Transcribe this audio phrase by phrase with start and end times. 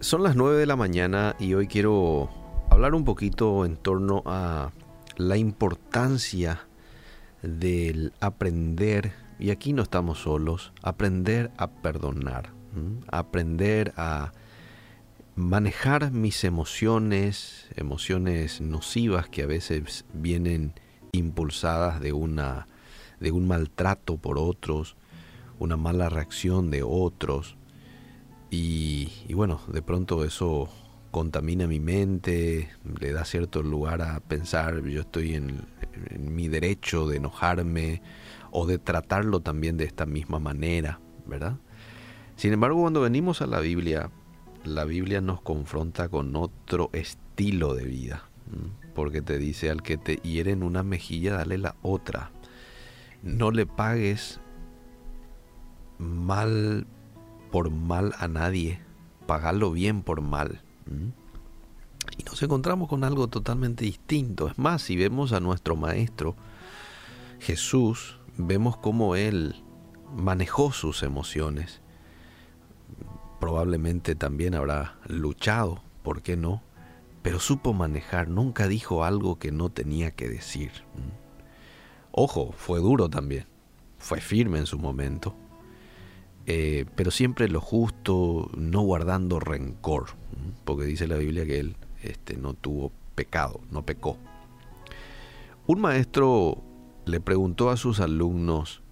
[0.00, 2.30] Son las 9 de la mañana y hoy quiero
[2.70, 4.72] hablar un poquito en torno a
[5.18, 6.66] la importancia
[7.42, 12.48] del aprender, y aquí no estamos solos, aprender a perdonar,
[13.08, 14.32] aprender a
[15.36, 20.72] manejar mis emociones, emociones nocivas que a veces vienen
[21.12, 22.66] impulsadas de una
[23.20, 24.96] de un maltrato por otros,
[25.58, 27.58] una mala reacción de otros,
[28.50, 28.79] y,
[29.34, 30.68] bueno, de pronto eso
[31.10, 35.66] contamina mi mente, le da cierto lugar a pensar, yo estoy en,
[36.18, 38.02] mi derecho de enojarme
[38.50, 41.56] o de tratarlo también de esta misma manera, ¿verdad?
[42.36, 44.10] Sin embargo, cuando venimos a la Biblia,
[44.64, 48.28] la Biblia nos confronta con otro estilo de vida,
[48.94, 52.30] porque te dice al que te hiere en una mejilla, dale la otra.
[53.22, 54.40] No le pagues
[55.98, 56.86] mal
[57.50, 58.80] por mal a nadie,
[59.26, 60.62] pagarlo bien por mal.
[62.18, 64.48] Y nos encontramos con algo totalmente distinto.
[64.48, 66.36] Es más, si vemos a nuestro Maestro
[67.40, 69.62] Jesús, vemos cómo Él
[70.14, 71.80] manejó sus emociones.
[73.40, 76.62] Probablemente también habrá luchado, ¿por qué no?
[77.22, 80.70] Pero supo manejar, nunca dijo algo que no tenía que decir.
[82.12, 83.46] Ojo, fue duro también,
[83.98, 85.34] fue firme en su momento,
[86.46, 90.06] eh, pero siempre lo justo, no guardando rencor,
[90.64, 94.16] porque dice la Biblia que él este, no tuvo pecado, no pecó.
[95.66, 96.62] Un maestro
[97.04, 98.82] le preguntó a sus alumnos,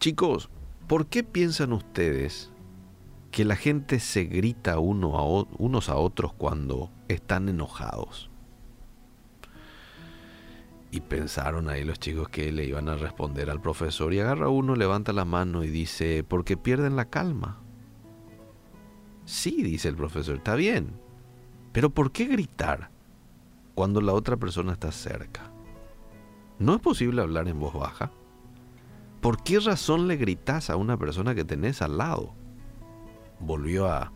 [0.00, 0.48] chicos,
[0.86, 2.50] ¿por qué piensan ustedes
[3.30, 8.27] que la gente se grita unos a otros cuando están enojados?
[10.90, 14.74] Y pensaron ahí los chicos que le iban a responder al profesor y agarra uno,
[14.74, 17.60] levanta la mano y dice, porque pierden la calma.
[19.26, 20.98] Sí, dice el profesor, está bien,
[21.72, 22.90] pero ¿por qué gritar
[23.74, 25.52] cuando la otra persona está cerca?
[26.58, 28.10] ¿No es posible hablar en voz baja?
[29.20, 32.34] ¿Por qué razón le gritas a una persona que tenés al lado?
[33.40, 34.12] Volvió a,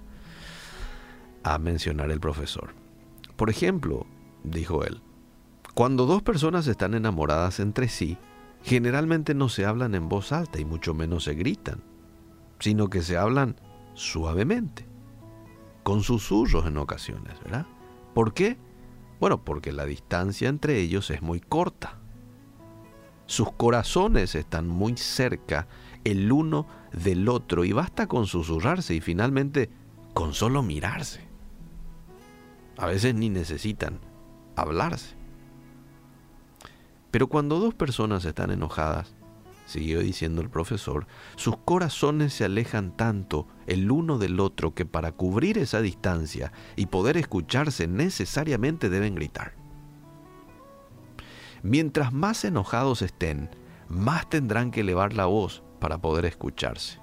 [1.43, 2.75] a mencionar el profesor.
[3.37, 4.07] Por ejemplo,
[4.43, 5.03] dijo él,
[5.75, 8.19] cuando dos personas están enamoradas entre sí,
[8.63, 11.83] generalmente no se hablan en voz alta y mucho menos se gritan,
[12.59, 13.57] sino que se hablan
[13.95, 14.87] suavemente,
[15.83, 17.67] con susurros en ocasiones, ¿verdad?
[18.15, 18.59] ¿Por qué?
[19.19, 21.99] Bueno, porque la distancia entre ellos es muy corta.
[23.27, 25.69] Sus corazones están muy cerca
[26.05, 29.71] el uno del otro y basta con susurrarse y finalmente
[30.13, 31.27] con solo mirarse.
[32.77, 34.01] A veces ni necesitan
[34.57, 35.22] hablarse.
[37.13, 39.15] Pero cuando dos personas están enojadas,
[39.67, 41.07] siguió diciendo el profesor,
[41.37, 46.87] sus corazones se alejan tanto el uno del otro que para cubrir esa distancia y
[46.87, 49.53] poder escucharse necesariamente deben gritar.
[51.63, 53.51] Mientras más enojados estén,
[53.89, 56.99] más tendrán que elevar la voz para poder escucharse.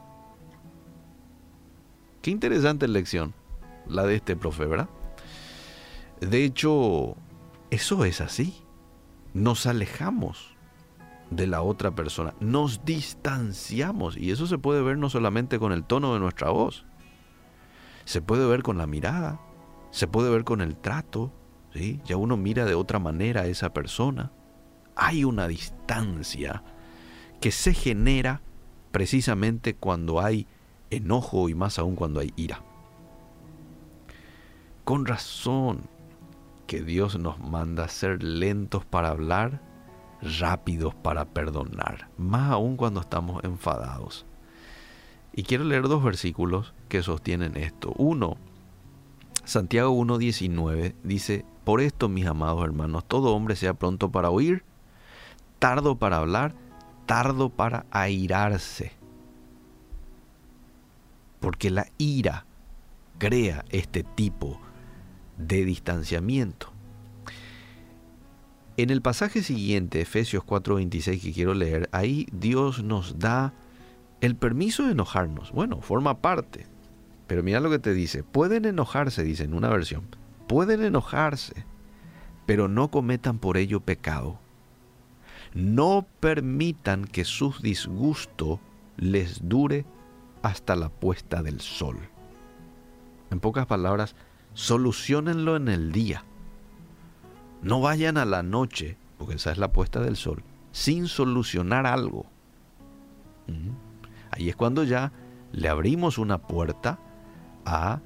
[2.24, 3.36] Qué interesante lección
[3.88, 4.90] la de este profe, ¿verdad?
[6.20, 7.16] De hecho,
[7.70, 8.66] eso es así
[9.34, 10.56] nos alejamos
[11.30, 15.84] de la otra persona, nos distanciamos y eso se puede ver no solamente con el
[15.84, 16.86] tono de nuestra voz,
[18.06, 19.40] se puede ver con la mirada,
[19.92, 21.32] se puede ver con el trato,
[21.74, 22.02] ¿sí?
[22.06, 24.32] ya uno mira de otra manera a esa persona.
[24.96, 26.64] Hay una distancia
[27.40, 28.42] que se genera
[28.92, 30.48] precisamente cuando hay
[30.90, 32.64] enojo y más aún cuando hay ira.
[34.84, 35.84] Con razón,
[36.70, 39.60] que Dios nos manda ser lentos para hablar,
[40.22, 44.28] rápidos para perdonar, más aún cuando estamos enfadados.
[45.34, 47.92] Y quiero leer dos versículos que sostienen esto.
[47.98, 48.38] Uno,
[49.46, 54.64] Santiago 1.19 dice, por esto mis amados hermanos, todo hombre sea pronto para oír,
[55.58, 56.54] tardo para hablar,
[57.08, 58.92] tardo para airarse.
[61.40, 62.46] Porque la ira
[63.18, 64.62] crea este tipo
[65.40, 66.72] de distanciamiento.
[68.78, 73.54] En el pasaje siguiente, Efesios 4:26, que quiero leer, ahí Dios nos da
[74.22, 75.52] el permiso de enojarnos.
[75.52, 76.66] Bueno, forma parte.
[77.28, 78.24] Pero mira lo que te dice.
[78.24, 80.08] Pueden enojarse, dice en una versión.
[80.48, 81.66] Pueden enojarse,
[82.46, 84.40] pero no cometan por ello pecado.
[85.54, 88.60] No permitan que su disgusto
[88.98, 89.86] les dure
[90.42, 91.98] hasta la puesta del sol.
[93.30, 94.16] En pocas palabras,
[94.60, 96.26] solucionenlo en el día.
[97.62, 102.26] No vayan a la noche, porque esa es la puesta del sol, sin solucionar algo.
[104.32, 105.14] Ahí es cuando ya
[105.54, 107.00] le abrimos una puerta
[107.66, 108.02] a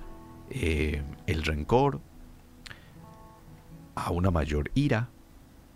[0.51, 2.01] eh, el rencor,
[3.95, 5.09] a una mayor ira,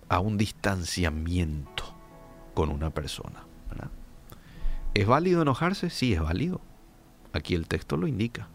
[0.09, 1.85] a un distanciamiento
[2.53, 3.43] con una persona.
[4.93, 5.89] ¿Es válido enojarse?
[5.89, 6.61] Sí, es válido.
[7.33, 8.47] Aquí el texto lo indica.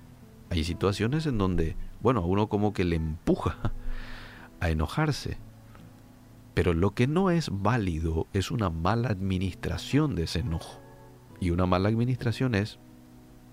[0.50, 3.72] Hay situaciones en donde, bueno, a uno como que le empuja
[4.60, 5.38] a enojarse.
[6.54, 10.80] Pero lo que no es válido es una mala administración de ese enojo.
[11.40, 12.78] Y una mala administración es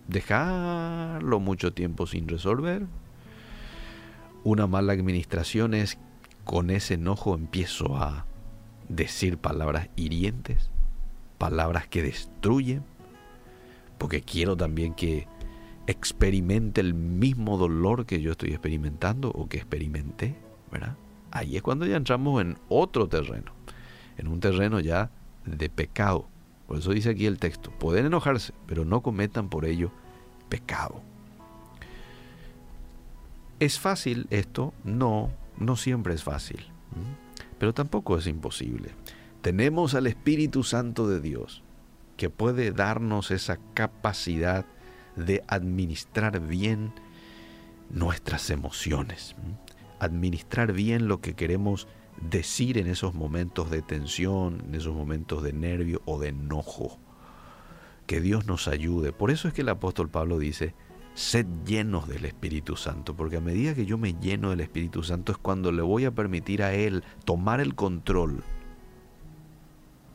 [0.08, 2.88] dejarlo mucho tiempo sin resolver.
[4.44, 5.98] Una mala administración es
[6.44, 8.26] con ese enojo empiezo a
[8.90, 10.70] decir palabras hirientes,
[11.38, 12.84] palabras que destruyen,
[13.98, 15.28] porque quiero también que
[15.90, 20.36] experimente el mismo dolor que yo estoy experimentando o que experimenté,
[20.72, 20.96] ¿verdad?
[21.32, 23.54] Ahí es cuando ya entramos en otro terreno,
[24.18, 25.10] en un terreno ya
[25.46, 26.28] de pecado.
[26.68, 29.92] Por eso dice aquí el texto, pueden enojarse, pero no cometan por ello
[30.48, 31.02] pecado.
[33.60, 34.76] ¿Es fácil esto?
[34.84, 36.68] No, no siempre es fácil,
[37.58, 38.92] pero tampoco es imposible.
[39.42, 41.64] Tenemos al Espíritu Santo de Dios
[42.16, 44.68] que puede darnos esa capacidad
[45.16, 46.94] de administrar bien
[47.90, 49.36] nuestras emociones,
[50.00, 51.88] administrar bien lo que queremos
[52.22, 56.98] decir en esos momentos de tensión, en esos momentos de nervio o de enojo.
[58.06, 59.12] Que Dios nos ayude.
[59.14, 60.74] Por eso es que el apóstol Pablo dice,
[61.14, 65.32] sed llenos del Espíritu Santo, porque a medida que yo me lleno del Espíritu Santo
[65.32, 68.44] es cuando le voy a permitir a Él tomar el control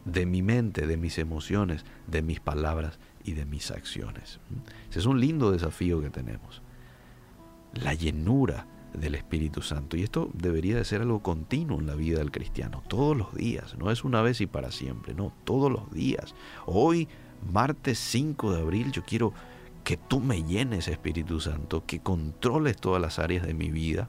[0.05, 4.39] de mi mente, de mis emociones, de mis palabras y de mis acciones.
[4.91, 6.63] Ese es un lindo desafío que tenemos.
[7.73, 9.97] La llenura del Espíritu Santo.
[9.97, 13.77] Y esto debería de ser algo continuo en la vida del cristiano, todos los días.
[13.77, 16.35] No es una vez y para siempre, no, todos los días.
[16.67, 17.09] Hoy,
[17.53, 19.33] martes 5 de abril, yo quiero
[19.83, 24.09] que tú me llenes, Espíritu Santo, que controles todas las áreas de mi vida,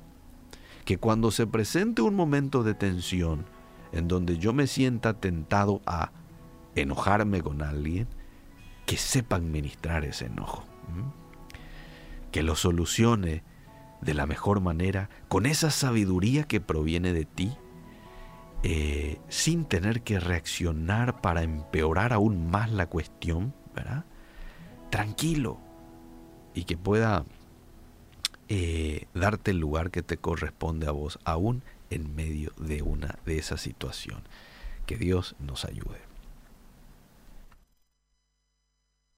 [0.86, 3.46] que cuando se presente un momento de tensión
[3.92, 6.12] en donde yo me sienta tentado a
[6.76, 8.08] enojarme con alguien,
[8.86, 10.66] que sepa administrar ese enojo,
[12.32, 13.44] que lo solucione
[14.02, 17.58] de la mejor manera, con esa sabiduría que proviene de ti,
[18.64, 24.06] eh, sin tener que reaccionar para empeorar aún más la cuestión, ¿verdad?
[24.90, 25.60] Tranquilo
[26.54, 27.26] y que pueda
[28.48, 33.38] eh, darte el lugar que te corresponde a vos, aún en medio de una de
[33.38, 34.22] esa situación.
[34.86, 36.00] Que Dios nos ayude.